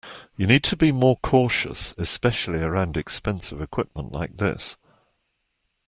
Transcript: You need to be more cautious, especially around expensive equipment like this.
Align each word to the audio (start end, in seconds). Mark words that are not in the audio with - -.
You 0.35 0.47
need 0.47 0.63
to 0.63 0.75
be 0.75 0.91
more 0.91 1.17
cautious, 1.17 1.93
especially 1.95 2.57
around 2.59 2.97
expensive 2.97 3.61
equipment 3.61 4.11
like 4.11 4.37
this. 4.37 4.75